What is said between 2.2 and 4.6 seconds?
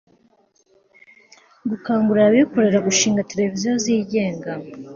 abikorera gushinga television zigenga